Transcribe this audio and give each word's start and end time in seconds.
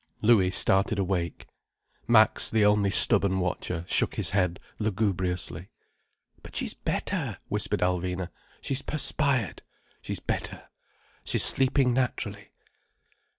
Louis 0.23 0.49
started 0.49 0.97
awake. 0.97 1.45
Max, 2.07 2.49
the 2.49 2.65
only 2.65 2.89
stubborn 2.89 3.39
watcher, 3.39 3.85
shook 3.87 4.15
his 4.15 4.31
head 4.31 4.59
lugubriously. 4.79 5.69
"But 6.41 6.55
she's 6.55 6.73
better," 6.73 7.37
whispered 7.49 7.81
Alvina. 7.81 8.29
"She's 8.61 8.81
perspired. 8.81 9.61
She's 10.01 10.19
better. 10.19 10.69
She's 11.23 11.43
sleeping 11.43 11.93
naturally." 11.93 12.49